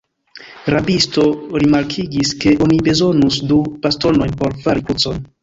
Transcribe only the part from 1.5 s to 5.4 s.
rimarkigis, ke oni bezonus du bastonojn por fari krucon.